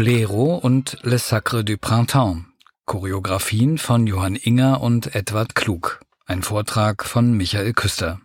[0.00, 2.46] Bolero und Le Sacre du Printemps.
[2.86, 6.00] Choreografien von Johann Inger und Edward Klug.
[6.24, 8.18] Ein Vortrag von Michael Küster.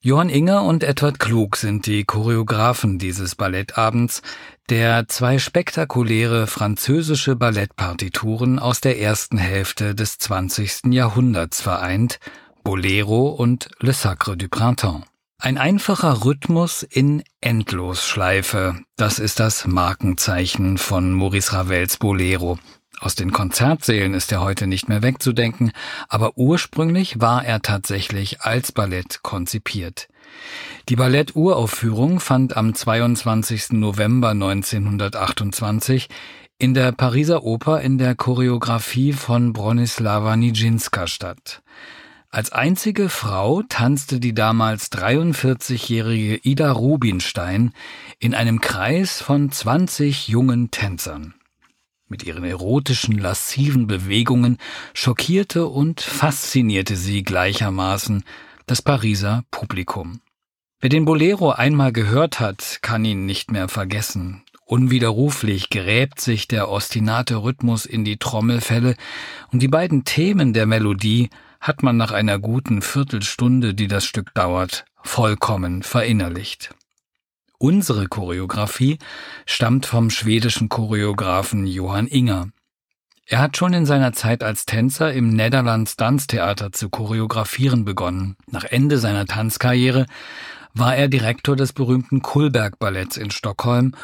[0.00, 4.22] Johann Inger und Edward Klug sind die Choreografen dieses Ballettabends,
[4.70, 10.84] der zwei spektakuläre französische Ballettpartituren aus der ersten Hälfte des 20.
[10.86, 12.18] Jahrhunderts vereint,
[12.62, 15.04] Bolero und Le Sacre du Printemps.
[15.38, 22.58] Ein einfacher Rhythmus in Endlosschleife, das ist das Markenzeichen von Maurice Ravels Bolero.
[23.00, 25.72] Aus den Konzertsälen ist er heute nicht mehr wegzudenken,
[26.08, 30.08] aber ursprünglich war er tatsächlich als Ballett konzipiert.
[30.88, 33.72] Die Ballett-Uraufführung fand am 22.
[33.72, 36.08] November 1928
[36.58, 41.62] in der Pariser Oper in der Choreografie von Bronislava Nijinska statt.
[42.34, 47.72] Als einzige Frau tanzte die damals 43-jährige Ida Rubinstein
[48.18, 51.34] in einem Kreis von 20 jungen Tänzern.
[52.08, 54.58] Mit ihren erotischen, lassiven Bewegungen
[54.94, 58.24] schockierte und faszinierte sie gleichermaßen
[58.66, 60.20] das Pariser Publikum.
[60.80, 64.42] Wer den Bolero einmal gehört hat, kann ihn nicht mehr vergessen.
[64.66, 68.96] Unwiderruflich gräbt sich der ostinate Rhythmus in die Trommelfälle
[69.52, 71.30] und die beiden Themen der Melodie
[71.64, 76.74] hat man nach einer guten Viertelstunde, die das Stück dauert, vollkommen verinnerlicht.
[77.56, 78.98] Unsere Choreografie
[79.46, 82.50] stammt vom schwedischen Choreografen Johann Inger.
[83.24, 88.36] Er hat schon in seiner Zeit als Tänzer im Netherlands Tanztheater zu choreografieren begonnen.
[88.50, 90.04] Nach Ende seiner Tanzkarriere
[90.74, 93.94] war er Direktor des berühmten Kullberg Balletts in Stockholm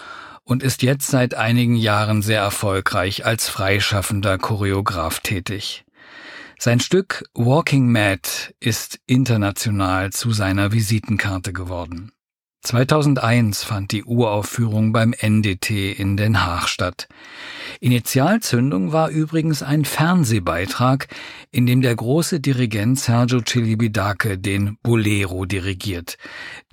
[0.45, 5.85] und ist jetzt seit einigen Jahren sehr erfolgreich als freischaffender Choreograf tätig.
[6.63, 8.21] Sein Stück Walking Mad
[8.61, 12.13] ist international zu seiner Visitenkarte geworden.
[12.65, 17.09] 2001 fand die Uraufführung beim NDT in Den Haag statt.
[17.81, 21.09] Initialzündung war übrigens ein Fernsehbeitrag,
[21.51, 26.19] in dem der große Dirigent Sergio Cilibidake den Bolero dirigiert.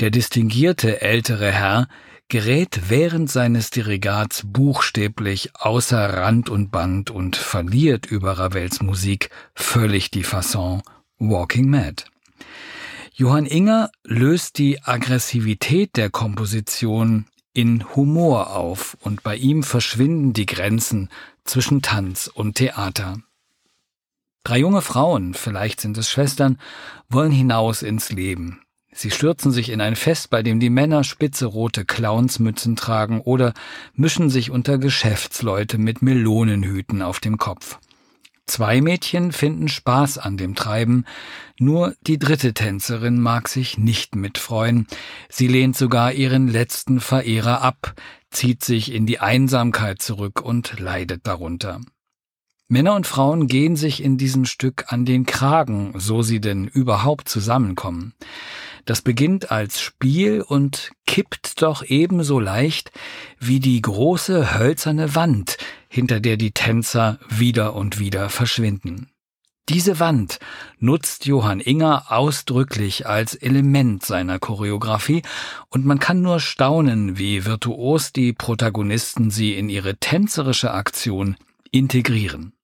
[0.01, 1.88] Der distinguierte ältere Herr
[2.29, 10.11] gerät während seines Dirigats buchstäblich außer Rand und Band und verliert über Ravels Musik völlig
[10.11, 10.81] die Fasson
[11.19, 12.03] Walking Mad.
[13.13, 20.45] Johann Inger löst die Aggressivität der Komposition in Humor auf und bei ihm verschwinden die
[20.45, 21.09] Grenzen
[21.43, 23.17] zwischen Tanz und Theater.
[24.43, 26.59] Drei junge Frauen, vielleicht sind es Schwestern,
[27.09, 28.61] wollen hinaus ins Leben.
[29.00, 33.53] Sie stürzen sich in ein Fest, bei dem die Männer spitze rote Clownsmützen tragen oder
[33.94, 37.78] mischen sich unter Geschäftsleute mit Melonenhüten auf dem Kopf.
[38.47, 41.06] Zwei Mädchen finden Spaß an dem Treiben,
[41.59, 44.88] nur die dritte Tänzerin mag sich nicht mitfreuen.
[45.29, 47.94] Sie lehnt sogar ihren letzten Verehrer ab,
[48.31, 51.81] zieht sich in die Einsamkeit zurück und leidet darunter.
[52.69, 57.29] Männer und Frauen gehen sich in diesem Stück an den Kragen, so sie denn überhaupt
[57.29, 58.13] zusammenkommen.
[58.83, 62.91] Das beginnt als Spiel und kippt doch ebenso leicht
[63.39, 65.57] wie die große hölzerne Wand,
[65.88, 69.11] hinter der die Tänzer wieder und wieder verschwinden.
[69.69, 70.39] Diese Wand
[70.78, 75.22] nutzt Johann Inger ausdrücklich als Element seiner Choreografie
[75.69, 81.38] und man kann nur staunen, wie virtuos die Protagonisten sie in ihre tänzerische Aktion
[81.72, 82.56] integrieren.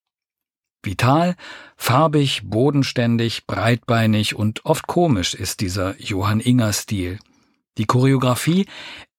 [0.84, 1.36] Vital,
[1.78, 7.20] farbig, bodenständig, breitbeinig und oft komisch ist dieser Johann Inger Stil.
[7.78, 8.68] Die Choreografie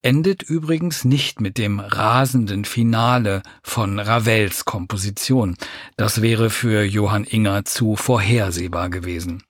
[0.02, 5.56] endet übrigens nicht mit dem rasenden Finale von Ravels Komposition.
[5.96, 9.42] Das wäre für Johann Inger zu vorhersehbar gewesen.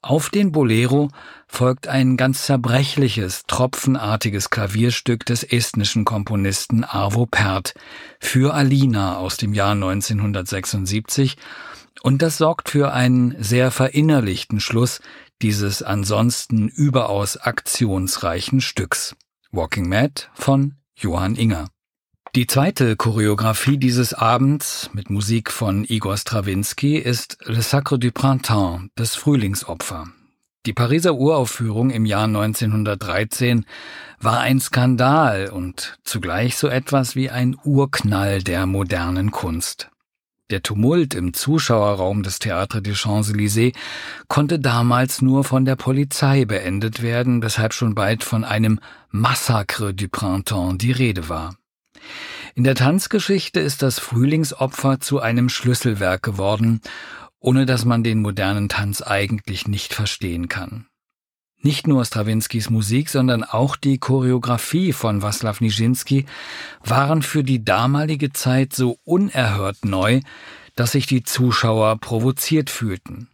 [0.00, 1.08] Auf den Bolero
[1.48, 7.74] folgt ein ganz zerbrechliches, tropfenartiges Klavierstück des estnischen Komponisten Arvo Pärt
[8.20, 11.36] für Alina aus dem Jahr 1976
[12.02, 15.00] und das sorgt für einen sehr verinnerlichten Schluss
[15.42, 19.16] dieses ansonsten überaus aktionsreichen Stücks.
[19.50, 21.68] Walking Mad von Johann Inger.
[22.34, 28.84] Die zweite Choreografie dieses Abends mit Musik von Igor Strawinski ist Le Sacre du Printemps,
[28.96, 30.08] das Frühlingsopfer.
[30.66, 33.64] Die Pariser Uraufführung im Jahr 1913
[34.20, 39.88] war ein Skandal und zugleich so etwas wie ein Urknall der modernen Kunst.
[40.50, 43.74] Der Tumult im Zuschauerraum des Théâtre des Champs-Élysées
[44.28, 48.80] konnte damals nur von der Polizei beendet werden, weshalb schon bald von einem
[49.10, 51.57] Massacre du Printemps die Rede war.
[52.58, 56.80] In der Tanzgeschichte ist das Frühlingsopfer zu einem Schlüsselwerk geworden,
[57.38, 60.88] ohne dass man den modernen Tanz eigentlich nicht verstehen kann.
[61.62, 66.26] Nicht nur Strawinskys Musik, sondern auch die Choreografie von Waslaw Nijinsky
[66.82, 70.20] waren für die damalige Zeit so unerhört neu,
[70.74, 73.28] dass sich die Zuschauer provoziert fühlten.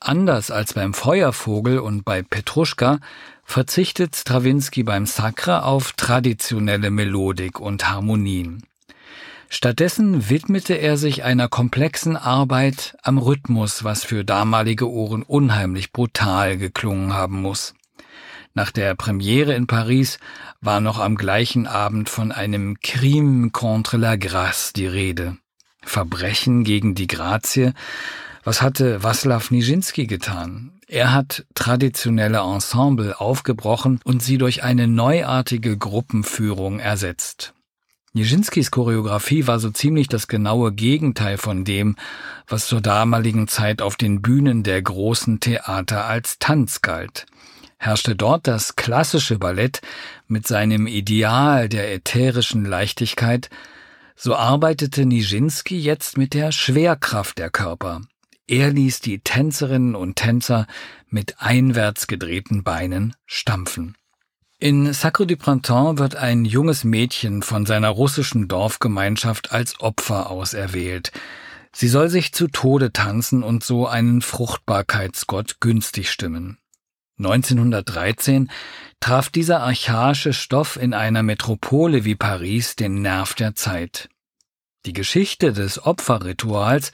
[0.00, 3.00] Anders als beim Feuervogel und bei Petruschka
[3.44, 8.62] verzichtet Strawinsky beim Sacre auf traditionelle Melodik und Harmonien.
[9.50, 16.56] Stattdessen widmete er sich einer komplexen Arbeit am Rhythmus, was für damalige Ohren unheimlich brutal
[16.56, 17.74] geklungen haben muss.
[18.54, 20.18] Nach der Premiere in Paris
[20.60, 25.36] war noch am gleichen Abend von einem Crime contre la grâce die Rede.
[25.82, 27.74] Verbrechen gegen die Grazie.
[28.42, 30.72] Was hatte Waslaw Nijinsky getan?
[30.88, 37.54] Er hat traditionelle Ensemble aufgebrochen und sie durch eine neuartige Gruppenführung ersetzt.
[38.12, 41.94] Nischinskis Choreografie war so ziemlich das genaue Gegenteil von dem,
[42.48, 47.26] was zur damaligen Zeit auf den Bühnen der großen Theater als Tanz galt.
[47.78, 49.80] Herrschte dort das klassische Ballett
[50.26, 53.48] mit seinem Ideal der ätherischen Leichtigkeit,
[54.16, 58.02] so arbeitete Nijinsky jetzt mit der Schwerkraft der Körper.
[58.50, 60.66] Er ließ die Tänzerinnen und Tänzer
[61.08, 63.96] mit einwärts gedrehten Beinen stampfen.
[64.58, 71.12] In Sacre du Printemps wird ein junges Mädchen von seiner russischen Dorfgemeinschaft als Opfer auserwählt.
[71.72, 76.58] Sie soll sich zu Tode tanzen und so einen Fruchtbarkeitsgott günstig stimmen.
[77.18, 78.50] 1913
[78.98, 84.08] traf dieser archaische Stoff in einer Metropole wie Paris den Nerv der Zeit.
[84.86, 86.90] Die Geschichte des Opferrituals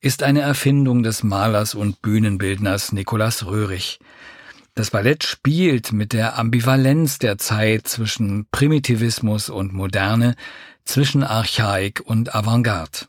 [0.00, 3.98] ist eine Erfindung des Malers und Bühnenbildners Nikolaus Röhrig.
[4.74, 10.36] Das Ballett spielt mit der Ambivalenz der Zeit zwischen Primitivismus und Moderne,
[10.84, 13.06] zwischen Archaik und Avantgarde.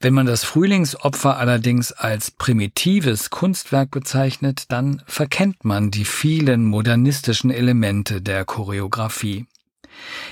[0.00, 7.50] Wenn man das Frühlingsopfer allerdings als primitives Kunstwerk bezeichnet, dann verkennt man die vielen modernistischen
[7.50, 9.46] Elemente der Choreografie.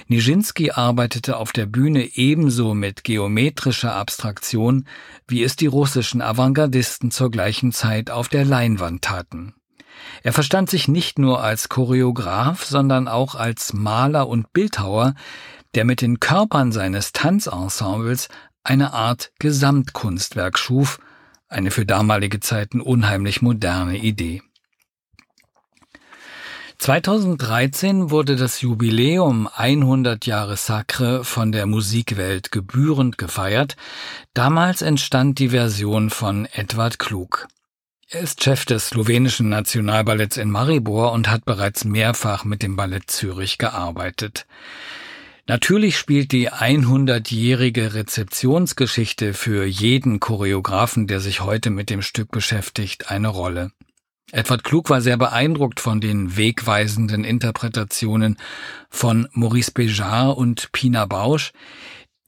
[0.08, 4.86] Nijinsky arbeitete auf der Bühne ebenso mit geometrischer Abstraktion,
[5.26, 9.54] wie es die russischen Avantgardisten zur gleichen Zeit auf der Leinwand taten.
[10.22, 15.14] Er verstand sich nicht nur als Choreograf, sondern auch als Maler und Bildhauer,
[15.74, 18.28] der mit den Körpern seines Tanzensembles
[18.64, 20.98] eine Art Gesamtkunstwerk schuf,
[21.48, 24.42] eine für damalige Zeiten unheimlich moderne Idee.
[26.80, 33.76] 2013 wurde das Jubiläum 100 Jahre Sacre von der Musikwelt gebührend gefeiert.
[34.32, 37.48] Damals entstand die Version von Edward Klug.
[38.08, 43.10] Er ist Chef des slowenischen Nationalballetts in Maribor und hat bereits mehrfach mit dem Ballett
[43.10, 44.46] Zürich gearbeitet.
[45.46, 53.10] Natürlich spielt die 100-jährige Rezeptionsgeschichte für jeden Choreografen, der sich heute mit dem Stück beschäftigt,
[53.10, 53.70] eine Rolle.
[54.32, 58.36] Edward Klug war sehr beeindruckt von den wegweisenden Interpretationen
[58.88, 61.52] von Maurice Béjart und Pina Bausch,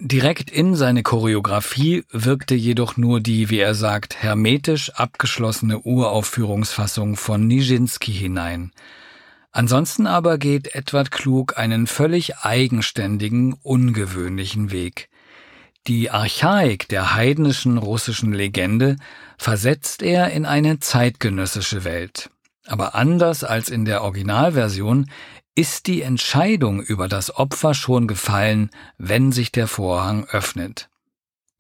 [0.05, 7.47] Direkt in seine Choreografie wirkte jedoch nur die, wie er sagt, hermetisch abgeschlossene Uraufführungsfassung von
[7.47, 8.73] Nijinsky hinein.
[9.53, 15.09] Ansonsten aber geht Edward Klug einen völlig eigenständigen, ungewöhnlichen Weg.
[15.89, 18.97] Die Archaik der heidnischen russischen Legende
[19.37, 22.31] versetzt er in eine zeitgenössische Welt.
[22.67, 25.11] Aber anders als in der Originalversion
[25.57, 30.89] ist die Entscheidung über das Opfer schon gefallen, wenn sich der Vorhang öffnet.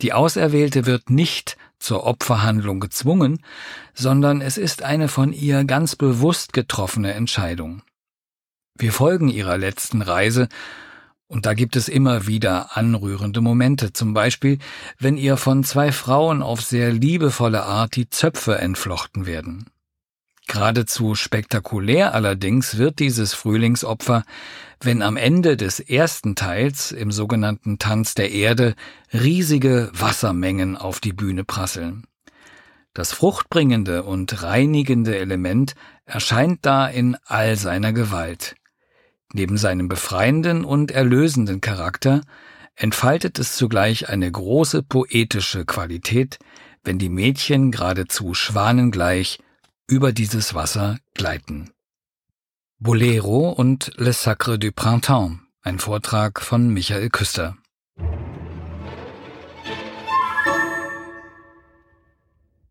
[0.00, 3.44] Die Auserwählte wird nicht zur Opferhandlung gezwungen,
[3.92, 7.82] sondern es ist eine von ihr ganz bewusst getroffene Entscheidung.
[8.78, 10.48] Wir folgen ihrer letzten Reise,
[11.32, 14.58] und da gibt es immer wieder anrührende Momente, zum Beispiel,
[14.98, 19.64] wenn ihr von zwei Frauen auf sehr liebevolle Art die Zöpfe entflochten werden.
[20.46, 24.24] Geradezu spektakulär allerdings wird dieses Frühlingsopfer,
[24.80, 28.74] wenn am Ende des ersten Teils im sogenannten Tanz der Erde
[29.14, 32.04] riesige Wassermengen auf die Bühne prasseln.
[32.92, 38.54] Das fruchtbringende und reinigende Element erscheint da in all seiner Gewalt.
[39.32, 42.20] Neben seinem befreienden und erlösenden Charakter
[42.74, 46.38] entfaltet es zugleich eine große poetische Qualität,
[46.84, 49.38] wenn die Mädchen geradezu schwanengleich
[49.86, 51.70] über dieses Wasser gleiten.
[52.78, 57.56] Bolero und Le Sacre du Printemps, ein Vortrag von Michael Küster.